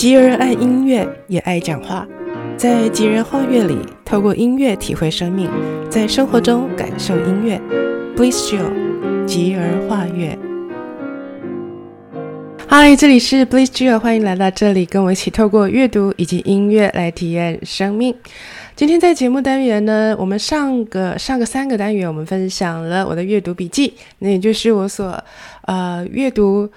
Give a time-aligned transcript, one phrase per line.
[0.00, 2.08] 吉儿爱音乐，也爱讲话。
[2.56, 5.46] 在吉人画乐里，透过音乐体会生命，
[5.90, 7.60] 在生活中感受音乐。
[8.16, 10.38] Bliss Jill，吉儿画乐。
[12.66, 18.14] 嗨，这里是 Bliss Jill，欢迎来到这里，跟我一起透过阅读以及音乐来体验生命。
[18.74, 25.22] 今天在节目单元呢，我们上个上个三个单元，我们分享了我的阅读笔记，那也就是我所
[25.66, 26.70] 呃阅读。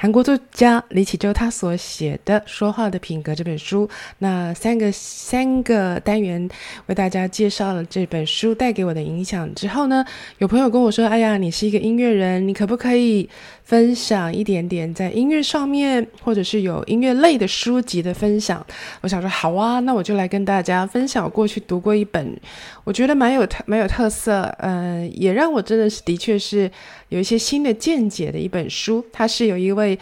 [0.00, 6.48] 韩国作家李启周他所写的《说话的品格》这本书，那三个三个单元
[6.86, 10.04] 为大家介绍了这本书带给我的影响之后呢，
[10.38, 13.28] 有朋友跟我说：“哎呀，你是一个音乐人，你可不可以
[13.64, 18.64] 分享一点点在音乐上面，或者是有音乐类的书籍的分享？”
[19.02, 22.40] 我想说：“好啊，那我就来跟大家分享过去读过一本，
[22.84, 26.70] 我觉得蛮有特蛮有特色，嗯、也让我真的是的确是
[27.08, 29.04] 有一些新的见解的一本书。
[29.12, 29.98] 它是有一位。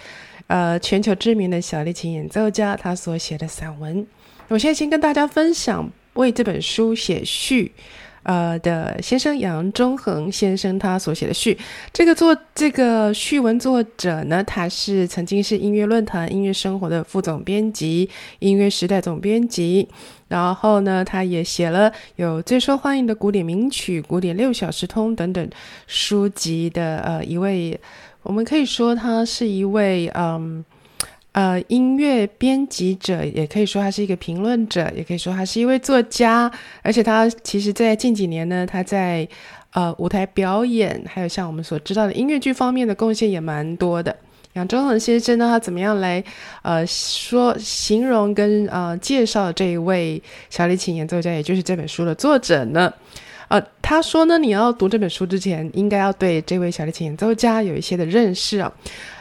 [0.49, 4.07] 呃，全球知名的小提琴演奏家，他所写的散文，
[4.47, 7.73] 我现在先跟大家分享为这本书写序，
[8.27, 11.57] 呃的先生杨忠恒先生他所写的序。
[11.93, 18.11] 这个作这个序文作者呢，他是曾经是音乐论坛、音乐生活的副总编辑、
[18.41, 19.89] 音乐时代总编辑，
[20.29, 25.49] 然后呢，他也写了有最受欢迎的古典名曲、古典六小时通等等
[25.87, 27.79] 书籍的呃一位。
[28.23, 30.65] 我们可以说他是一位嗯
[31.37, 36.51] 呃音乐编辑者，也可以说他是一个评论者，也可以说他是一位作家。
[36.81, 39.29] 而且他其实，在近几年呢，他在
[39.75, 44.17] 呃舞台表演，还有像我们所知道的音乐剧方面的贡献也蛮多的。
[44.55, 46.25] 杨忠恒先生呢，他怎么样来
[46.63, 52.91] 呃说形容跟呃介绍这一位小提琴演奏家，也就是这本书的作者呢？
[53.49, 58.73] 呃，他说呢，你要读这本书之前，应该要对这位小提琴演奏家有一些的认识啊。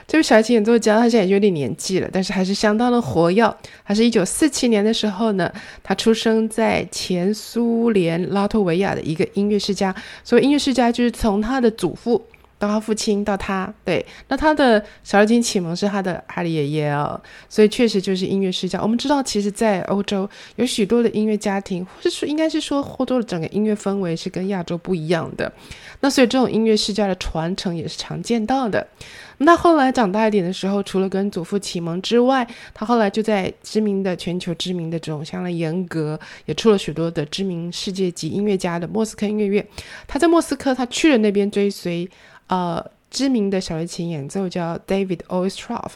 [0.08, 3.56] 这位小提琴演奏家，他现在已经有点年纪了，但是还是相当的活跃。
[3.86, 9.94] 他是一九四七年的时候呢，他出生在前苏联拉脱维亚的一个音乐世家。
[10.24, 12.24] 所谓音乐世家，就是从他的祖父。
[12.58, 18.82] 到他父亲，到他，对，那他的小提琴启蒙是他的哈利爷爷哦，所以确实就是音乐世家。
[18.82, 25.52] 我们知道，其实，在欧洲有许多的音乐家庭，或是说应该是说，欧洲的整个音乐氛围是跟亚洲不一样的。
[26.00, 28.88] 那所以这种音乐世家的传承也是常见到的。
[29.38, 39.68] 那后来长大一点的时候，除了跟祖父启蒙之外，他后来就在知名的全球知名的这种像严格，也出了许多的知名世界级音乐家的莫斯科音乐院。
[40.08, 42.10] 他在莫斯科，他去了那边追随。
[42.48, 45.94] 呃，知名的小提琴演奏家 David Oistrakh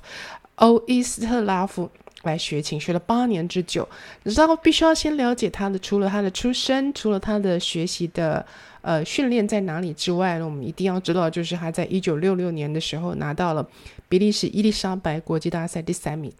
[0.55, 1.87] 欧伊斯特拉夫
[2.23, 3.87] 来学琴，学了八年之久。
[4.23, 8.43] 然后必须要先了解他的，除了他的出身，除了他的学习的
[8.81, 13.67] 呃训练在哪里之外呢，我们一定要知道，就是他在一九六六年的时候拿到了
[14.07, 16.31] 比利时伊丽莎白国际大赛第三名。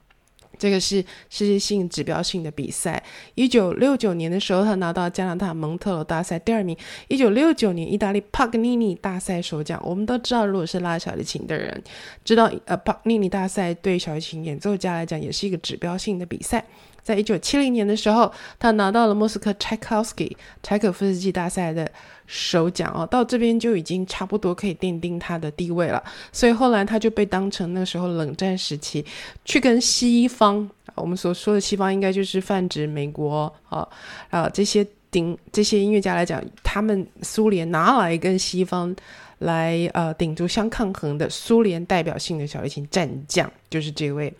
[0.57, 3.01] 这个是世界性指标性的比赛。
[3.35, 6.75] 一九六九年的时候，他拿到加拿大蒙特罗大赛第二名。
[7.07, 9.81] 一九六九年，意大利帕格尼尼大赛首奖。
[9.85, 11.81] 我们都知道，如果是拉小提琴的人，
[12.25, 16.65] 知道呃帕格尼尼大赛对小提琴演奏家来讲也是一个指标性的比赛。
[17.03, 21.89] 在一九七零年的时候，他拿到了莫斯科柴可夫斯基柴可夫斯基大赛的
[22.27, 26.03] 首奖哦，到这边就已经差不多可以奠定他的地位了。
[26.31, 29.03] 所以后来他就被当成那个时候冷战时期
[29.45, 33.87] 去跟西方，我们所说的西方应该就是泛指美国啊
[34.29, 38.95] 啊这些顶这些音乐家来讲，他们苏联拿来跟西方
[39.39, 44.31] 来呃顶住相抗衡的苏联代表性的小提琴战将，就是这位。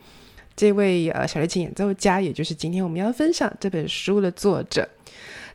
[0.59, 4.85] 这位呃小提琴演奏家，也就是今天我们要分享这本书的作者，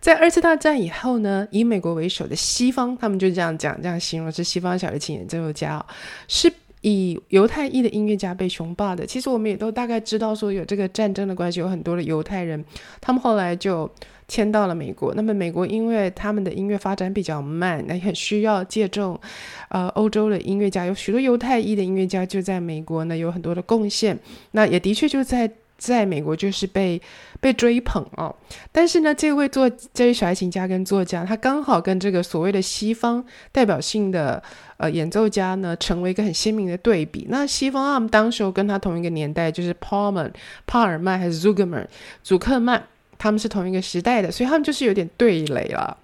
[0.00, 5.84] 在二次大战以后呢，以美国为首的西方，他们就这样讲，这样形容是西方小提琴演奏家哦，
[6.26, 6.50] 是
[6.80, 9.04] 以犹太裔的音乐家被雄霸的。
[9.04, 12.64] 其实我们也都大概知道，说有这个战争的关系，有很多的犹太人，
[13.02, 13.90] 他们后来就。
[14.26, 19.20] 迁到了美国，那么美国因为他们的音乐发展比较慢，那很需要借助，
[19.68, 24.18] 呃，欧洲的音乐家，有许多犹太裔的音乐家就在美国呢，有很多的贡献，
[24.52, 27.00] 那也的确就在在美国就是被
[27.40, 28.34] 被追捧哦。
[28.72, 33.22] 但是呢，这位作这位小提琴家跟作家，他刚好跟这个所谓的西方
[33.52, 34.42] 代表性的
[34.78, 37.26] 呃演奏家呢，成为一个很鲜明的对比。
[37.28, 40.30] 那西方他们当时候跟他同一个年代，就是 Paul
[40.66, 41.86] 帕尔曼还是 Zukerman
[42.22, 42.84] 祖克曼。
[43.18, 45.96] 他们是同一个时代的，所以他们就是有点对垒了。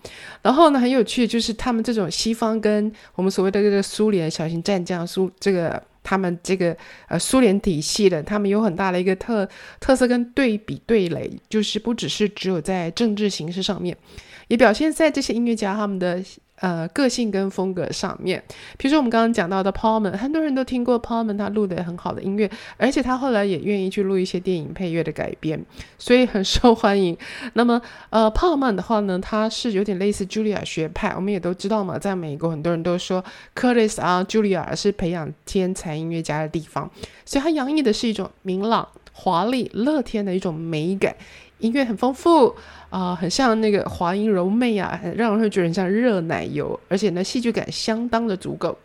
[0.43, 6.77] 然后呢，很有趣的就是他们这种西方跟我们所谓的这个苏联小型战将苏这个他们这个
[7.09, 9.49] 呃苏联体系的，他们有很大的一个特
[9.79, 13.97] 特色跟对比对垒，就是不只是只有在政治形式上面，
[14.49, 16.23] 也表现在这些音乐家他们的
[16.61, 18.43] 呃，个性跟风格上面，
[18.77, 25.65] 比如说我们刚刚讲到的 Paulman，很多人都听过 Paulman，他录的很好的音乐，而且他后来也愿意去录一些电影配乐的改编，
[25.99, 27.17] 所以很受欢迎。
[27.55, 27.81] 那么，
[28.11, 33.25] 呃，Paulman 的话呢，他是有点类似 Julia 学派，我们也都知道嘛，在美国很多人都说
[33.57, 36.91] Curtis 啊，Julia 是培养天才音乐家的地方，
[37.25, 41.17] 所以他洋溢的是一种明朗、华丽、乐天的一种美感。
[41.61, 42.57] 音乐很丰富
[42.91, 48.77] 啊、很像那个华音柔媚啊，让人会觉得很像热奶油，而且呢，戏剧感相当的足够，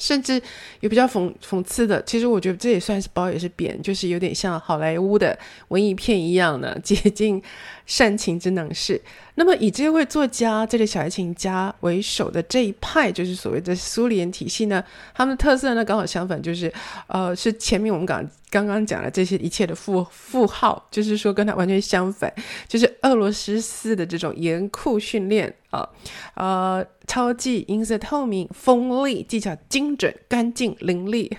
[0.00, 0.42] 甚至
[0.80, 2.02] 有比较讽讽刺的。
[2.02, 5.38] 其实我觉得这也算是褒也是贬，就是有点像好莱坞的
[5.68, 7.40] 文艺片一样的接近
[7.86, 9.00] 煽情之能事。
[9.36, 14.82] 那么以这位作家、这类小提琴家为首的这一派，就是所谓的苏联体系呢，
[15.14, 16.70] 他们的特色呢刚好相反，就是
[17.06, 22.30] 呃，是前面我们讲刚刚讲的这些一切的负负号，就是说跟他完全相反，
[22.68, 25.88] 就是俄罗斯式的这种严酷训练啊，
[26.34, 31.30] 呃，超技、音色透明、锋利、技巧精准、干净伶俐。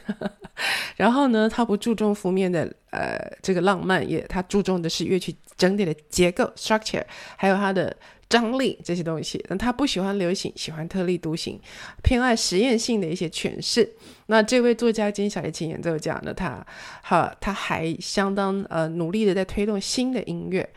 [0.96, 7.04] 然后呢，他不注重谱面的呃这个浪漫，也他注重的是乐曲整体的结构 structure，
[7.36, 7.96] 还有它的
[8.30, 9.44] 张力这些东西。
[9.50, 11.60] 那他不喜欢流行，喜欢特立独行，
[12.04, 13.92] 偏爱实验性的一些诠释。
[14.28, 16.66] 那这位作家兼小提琴演奏家呢，他
[17.02, 20.70] 哈他还相当呃努力的在推动新的音乐。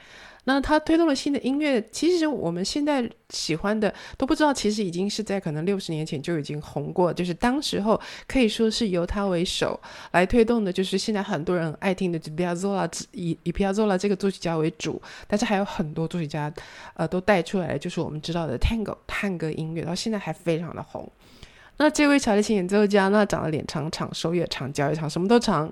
[0.44, 9.78] 那他推动了新的音乐，其实我们现在喜欢的都不知道，其实已经是在可能六十年前就已经红过，就是当时候可以说是由他为首
[10.12, 16.52] 来推动的，就是现在很多人爱听的，就比亚佐拉以以比亚佐拉这个作曲家为主，但是还有很多作曲家，
[16.94, 21.10] 呃，都带出来，就是我们知道的 Tango 探戈音乐，到现在还非常的红。
[21.76, 25.70] 那这位小提琴演奏家，那长得脸长长，手也长，脚也长，什么都长。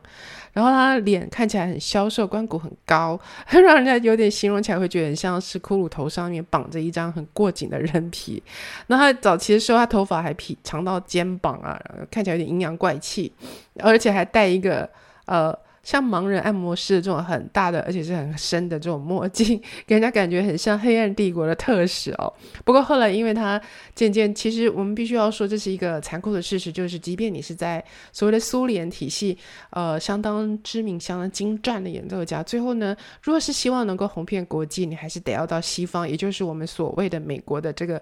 [0.53, 3.19] 然后他脸看起来很消瘦，关骨很高，
[3.49, 8.43] 让人家有点形容起来会觉得很像是骷髅头上面绑着一张很过紧的人皮。
[8.89, 13.33] 那他早期的时候，他头发还披长到肩膀啊，看起来有点阴阳怪气，
[13.79, 14.89] 而且还戴一个
[15.27, 15.57] 呃。
[15.83, 22.33] 像盲人按摩师这种很大的，而且是很深的这种墨镜， 给人家感觉很像黑暗帝国的特使哦。
[22.65, 23.61] 不过后来，因为他
[23.95, 29.37] 渐渐，其实我们必须要说，这是一个残酷的事实，就是即便你是在所谓的苏联体系，
[29.71, 38.01] 呃，相当知名、相当精湛的演奏家，最后呢，如果是希望能够红遍国际，你还是得要到西方，也就是我们所谓的美国的这个。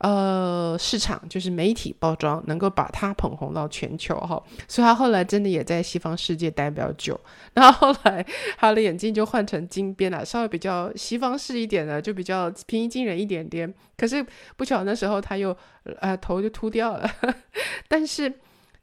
[0.00, 7.20] 呃，市场就是媒体包装，能够把他捧红到全球哈，所以他后来真的也在西方世界待比较久。
[7.52, 8.24] 然后后来
[8.56, 13.72] 他的眼镜就换成金边了，稍微比较西方式一点的，就比较平易近人一点点。
[13.98, 14.24] 可是
[14.56, 15.54] 不巧那时候他又
[16.00, 17.06] 呃头就秃掉了。
[17.86, 18.32] 但是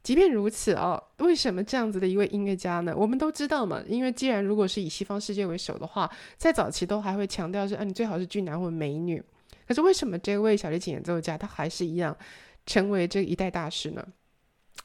[0.04, 2.94] 即便如此哦，为什么这样子的一位音乐家呢？
[2.96, 9.20] 我们都知道嘛，因为既然如果是以西方世界为首的话，在早期都还会强调是，啊，你最好是俊男或美女。
[9.68, 12.16] 可是为什么这位小提琴演奏家他还是一样
[12.64, 14.02] 成为这一代大师呢？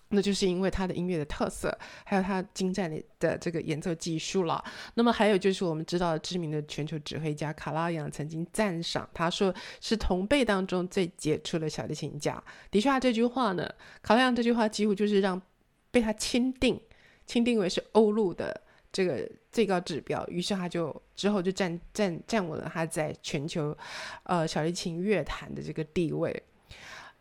[0.09, 4.63] 那就是因为他的音乐的特色，还有他精湛的的这个演奏技术了。
[4.93, 9.51] 那么还有就是我们知道的知名的全球指挥家卡拉扬曾经赞赏他说
[9.81, 12.43] 是同辈当中最杰出的小提琴家。
[12.69, 13.67] 的确，这句话呢，
[14.03, 15.41] 卡拉扬这句话几乎就是让
[15.89, 16.79] 被他钦定，
[17.25, 18.61] 钦定为是欧陆的。
[18.93, 23.75] 这个最高指标，于是他就之后就站站站稳了他在全球，
[24.23, 26.43] 呃，小提琴乐坛的这个地位。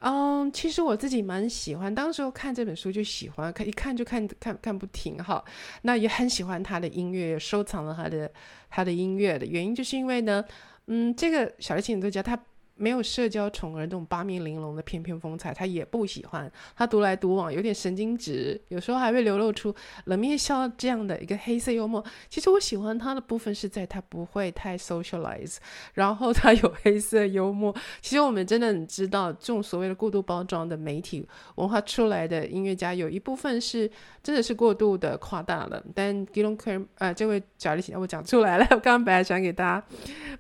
[0.00, 5.44] 嗯，其实我自己蛮喜欢，当时候看这本书就喜欢，看一看就看看看不停哈。
[5.82, 8.30] 那也很喜欢他的音乐，收藏了他的
[8.68, 10.44] 他的音乐的原因，就是因为呢，
[10.86, 12.38] 嗯，这个小提琴演奏家他。
[12.82, 16.50] 没有社交宠儿这种八面玲珑的翩翩风采，他也不喜欢。
[16.74, 19.72] 他独来独往，有点神经质，有时候还会流露出
[20.06, 22.04] 冷面笑这样的一个黑色幽默。
[22.28, 25.58] 其实我喜欢他的部分是在他不会太 socialize，
[25.94, 27.72] 然后他有黑色幽默。
[28.00, 31.24] 其实我们真的很知道，这种所谓的过度包装的媒体
[31.54, 33.88] 文化出来的音乐家，有一部分是
[34.24, 35.80] 真的是过度的夸大了。
[35.94, 39.86] 但 Gidon Ker，呃，这位小提琴我讲出来了， 我刚刚本来想给大家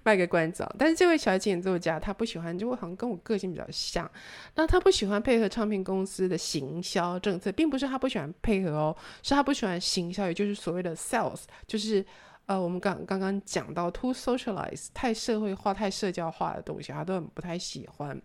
[0.02, 4.10] 卖个关子，但是这位小提琴演奏家他不喜欢，就会好像跟我个性比较像。
[4.54, 12.04] 那他不喜欢配合唱片公司的行销政策，并不是他不喜欢配合哦，是他不喜欢行销，也就是所谓的 sales，就是
[12.46, 18.20] 呃，我们刚刚刚讲到 too socialize，太社会化、太社交化的东西，他都很不太喜欢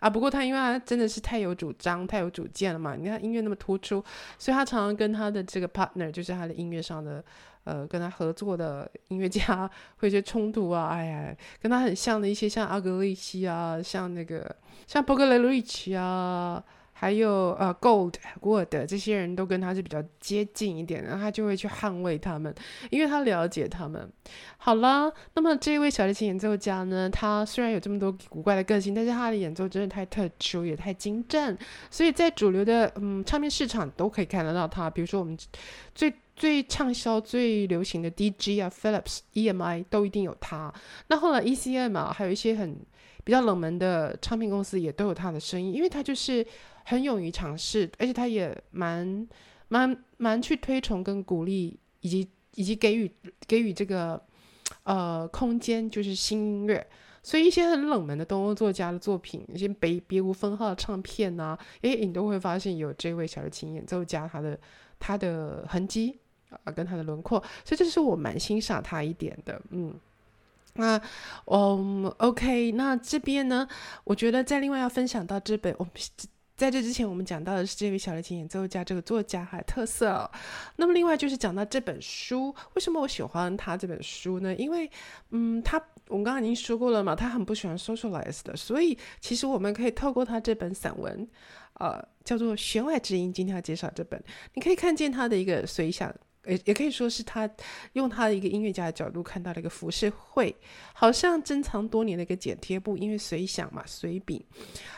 [0.00, 0.10] 啊。
[0.10, 4.04] 不过他因为他真的是太有主张、太有主见了嘛，你看音乐那么突出，
[4.38, 7.24] 所以他常常跟他的这个 partner，就是他的音乐上的。
[7.64, 14.54] 呃，跟他合作的音乐家会有些冲突啊，哎呀，跟他很像的一些，像阿格利西啊，像那个
[14.86, 22.54] 像波格雷洛维奇啊，还有呃，Gold、Gold 这些人都跟他是比较接近一点的，他就会去捍卫他们，
[22.90, 24.10] 因为他了解他们。
[24.56, 31.56] 好了，那么这位小提琴演奏家呢，他虽然有这么多古怪的个性，但是他的演奏真的太特殊，也太精湛，
[31.90, 34.88] 所以在主流的嗯唱片市场都可以看得到他。
[34.88, 35.36] 比如说我们
[35.94, 40.74] 最最畅销、最流行的 DG 啊，Philips、EMI 都一定有它。
[41.06, 42.84] 那后来 ECM 啊，还有一些很
[43.22, 46.44] 比较冷门的唱片公司也都有它的声音，因为它就是
[46.84, 49.24] 很勇于尝试，而且它也蛮
[49.68, 53.08] 蛮蛮去推崇跟鼓励，以及以及给予
[53.46, 54.20] 给予这个。
[54.84, 56.84] 呃，空间就是新音乐，
[57.22, 64.58] 所以一些很冷门的东欧作家的作品，一些别别无分号的唱片呐、啊，诶，你都会发现有这位小提琴演奏家他的
[64.98, 66.18] 他的痕迹
[66.64, 69.94] 啊，跟他的轮廓，所以这是我蛮欣赏他一点的，嗯，
[70.74, 71.00] 那
[71.46, 73.66] 嗯，OK，那这边呢，
[74.04, 75.92] 我觉得在另外要分享到这本我们。
[76.54, 80.30] 在这之前，我们讲到的是这位小提琴演奏家这个作家还有特色。
[80.76, 84.54] 那么，另外就是讲到这本书，为什么我喜欢他这本书呢？
[84.54, 84.88] 因为，
[85.30, 91.26] 嗯，他我们刚刚已经说过了嘛，他很不喜欢 socialize 的，所以其实我们可以透过他这本散文，
[91.80, 94.22] 呃，叫做《弦外之音》，今天要介绍这本，
[94.54, 96.14] 你可以看见他的一个随想。
[96.46, 97.48] 也也可以说是他
[97.92, 100.54] 用他的一个音乐家的角度看到了一个浮世绘，
[100.92, 104.44] 好像珍藏多年的一个剪贴簿，因为随想嘛，随笔。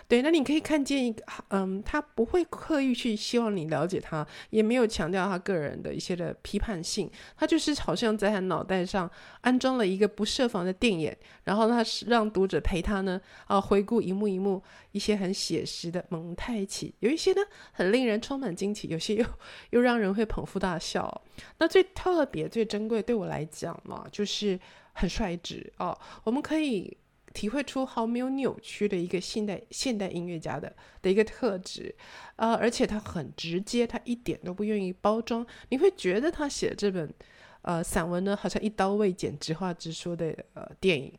[0.09, 9.11] 对，那你可以看见一个，嗯，他不会刻意去希望你了解他，也没有强调他个人的一些的批判性，他就是好像在他脑袋上
[9.43, 17.41] 安装了一个不设防的电眼，然后他是让读者陪他呢，啊，回顾一幕一幕一些很写实的蒙太奇，有一些呢
[17.73, 19.27] 很令人充满惊奇，有些又
[19.71, 21.23] 又让人会捧腹大笑。
[21.59, 24.59] 那最特别、最珍贵，对我来讲嘛，就是
[24.93, 25.99] 很率直哦。
[26.25, 26.97] 我们可以
[27.33, 30.73] 体会出毫没有扭曲的一个现代现代音乐家的
[31.03, 31.95] 的一个特质，
[32.37, 35.45] 呃，而且他很直接，他一点都不愿意包装。
[35.71, 37.13] 你会觉得他写这本
[37.63, 41.13] 呃散文呢，好像一刀未剪、直话直说的呃电影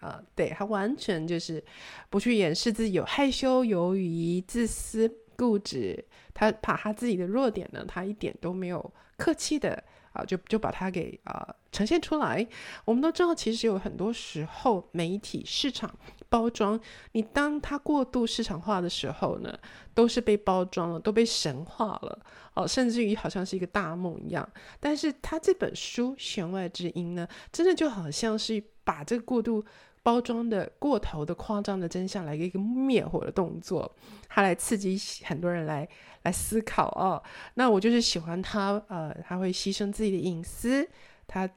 [0.00, 1.64] 啊、呃，对，他完全就是
[2.10, 5.10] 不去掩饰自己有害羞、犹豫、自私、
[5.42, 6.04] 固执。
[6.32, 9.82] 他把他自己的弱点呢，他一点都没有客气的
[10.12, 12.46] 啊，就就把它给啊呈现出来。
[12.84, 15.92] 我们都知道，其实有很多时候媒体、市场
[16.28, 16.78] 包装，
[17.12, 19.58] 你当它过度市场化的时候呢，
[19.94, 22.18] 都是被包装了，都被神化了，
[22.54, 24.48] 哦、甚至于好像是一个大梦一样。
[24.78, 29.64] 但是他这本书《弦外之音》呢，真的就好像是把这个过度。
[30.02, 33.94] 包装的过头的夸张的真相，来一个灭火的动作，
[34.28, 35.88] 他来刺激很多人来
[36.22, 37.22] 来思考哦。
[37.54, 40.88] 那我就是喜欢他，呃，他会牺牲自己的隐私，
[41.26, 41.48] 他。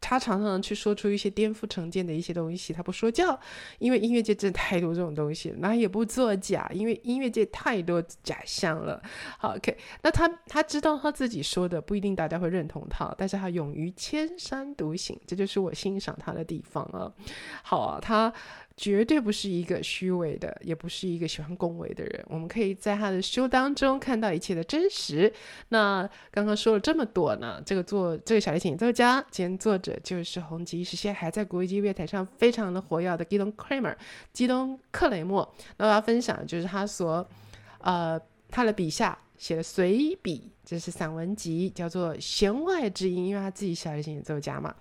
[0.00, 3.38] 他常常去说出一些颠覆成见的一些东西，他不说教，
[3.78, 9.02] 因为音乐界真的太多这种东西，那也不作假，因为音乐界太多假象了。
[9.38, 17.12] 好，OK，那他他知道他自己说的不一定大家会认同他，但是他勇于千山独行，这就是我欣赏他的地方啊。
[17.62, 18.32] 好啊，他。
[18.80, 22.24] 绝对不是一个虚伪的，也不是一个喜欢恭维的人。
[22.28, 25.30] 我们可以在他的书当中看到一切的真实。
[25.70, 33.96] 那刚刚说了这么多呢，这个作这个小提琴演奏家兼作者就是红极一时，现在还在国际乐坛上非常的活跃的 Gidon Kremer，
[34.32, 35.52] 基东克雷默。
[35.78, 37.28] 那我要分享就是他所
[37.80, 44.72] 呃他的笔下写的随笔，这是散文集，叫做《弦外之音》，因为他自己小提琴演奏家嘛。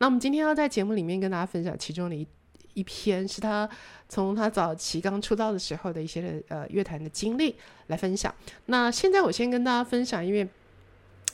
[0.00, 2.26] 那我们今天要在节目里面跟大家分享其中的一。
[2.74, 3.68] 一篇是他
[4.08, 8.32] 从他早期刚出道的时候的一些呃乐坛的经历来分享。
[8.66, 10.46] 那现在我先跟大家分享，因为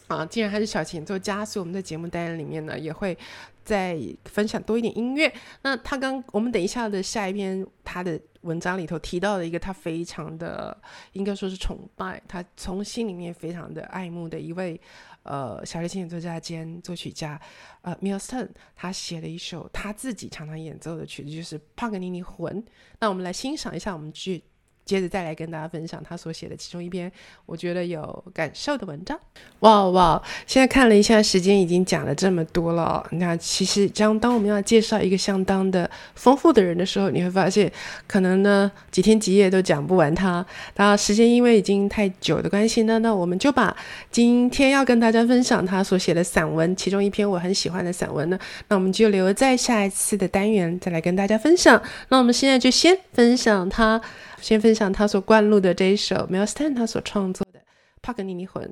[0.07, 3.17] 啊，既然他是小提琴奏家，所以我们在节目单元里面呢也会
[3.65, 5.33] 再分享多一点音乐。
[5.63, 10.77] 那他刚我们等一下的下一篇他的文章里头提到的一个他非常的
[11.13, 14.81] 应该说是崇拜，他从心里面非常的爱慕的一位。
[15.23, 17.41] 呃，小提琴演奏家兼作曲家，
[17.83, 22.65] 呃，Mills 他写了一首他自己常常演奏的曲子，就是帕格尼尼魂。
[22.99, 24.45] 那我们来欣赏一下，我们剧。
[24.85, 27.11] 接着再来跟大家分享他所写的其中一篇
[27.47, 29.19] 我觉得有感受的文章。
[29.61, 30.23] 哇哇！
[30.47, 33.07] 现在看了一下时间，已经讲了这么多了。
[33.13, 37.71] 那其实，当当我们要介绍一个相当的丰富的人的时候，你会发现，
[38.07, 40.45] 可能呢几天几夜都讲不完他。
[40.77, 43.77] 那时间因为已经太久的关系呢，那我们就把
[44.11, 51.81] 今天要跟大家分享他所写的散文，其中一篇我很喜欢的散文呢，那我们就留在下一次的单元再来跟大家分享。
[52.09, 54.01] 那我们现在就先分享他。
[54.41, 57.59] 先分享他所灌录的这一首 Mel Stan 他所创作的
[58.03, 58.63] 《帕格尼尼魂》，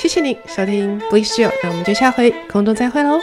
[0.00, 3.18] 谢谢你收听 Bliss Jill，那我们就下回空中再会喽。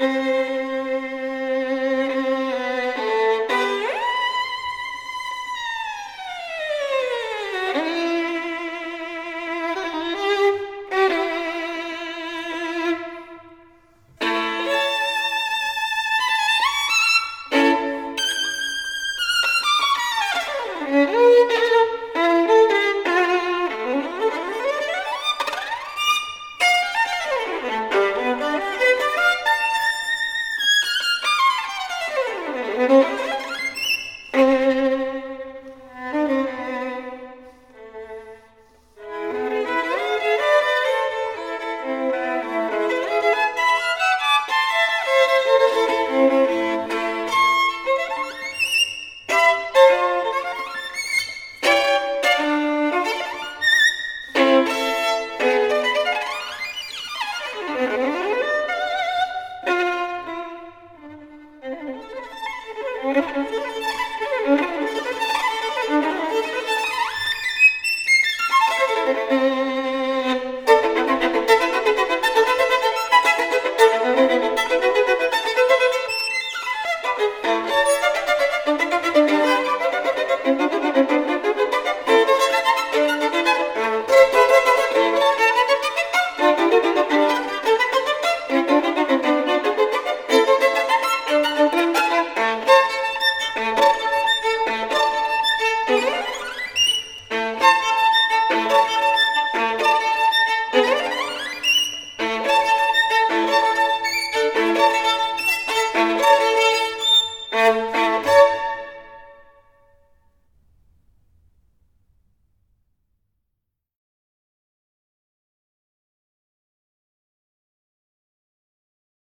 [0.00, 0.59] Música